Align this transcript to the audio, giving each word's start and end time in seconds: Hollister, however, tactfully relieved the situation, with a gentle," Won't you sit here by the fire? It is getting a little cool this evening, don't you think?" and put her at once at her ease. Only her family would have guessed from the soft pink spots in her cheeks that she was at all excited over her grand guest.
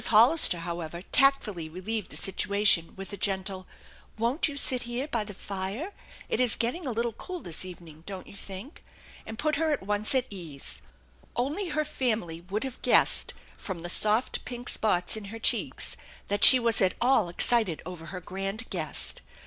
Hollister, 0.07 0.61
however, 0.61 1.03
tactfully 1.11 1.69
relieved 1.69 2.09
the 2.09 2.17
situation, 2.17 2.95
with 2.95 3.13
a 3.13 3.17
gentle," 3.17 3.67
Won't 4.17 4.47
you 4.47 4.57
sit 4.57 4.81
here 4.81 5.07
by 5.07 5.23
the 5.23 5.35
fire? 5.35 5.93
It 6.27 6.39
is 6.41 6.55
getting 6.55 6.87
a 6.87 6.91
little 6.91 7.13
cool 7.13 7.39
this 7.39 7.63
evening, 7.63 8.01
don't 8.07 8.25
you 8.25 8.33
think?" 8.33 8.83
and 9.27 9.37
put 9.37 9.57
her 9.57 9.69
at 9.71 9.83
once 9.83 10.15
at 10.15 10.23
her 10.23 10.27
ease. 10.31 10.81
Only 11.35 11.67
her 11.69 11.85
family 11.85 12.41
would 12.41 12.63
have 12.63 12.81
guessed 12.81 13.35
from 13.59 13.83
the 13.83 13.89
soft 13.89 14.43
pink 14.43 14.69
spots 14.69 15.15
in 15.15 15.25
her 15.25 15.37
cheeks 15.37 15.95
that 16.29 16.43
she 16.43 16.57
was 16.57 16.81
at 16.81 16.95
all 16.99 17.29
excited 17.29 17.79
over 17.85 18.07
her 18.07 18.19
grand 18.21 18.71
guest. 18.71 19.21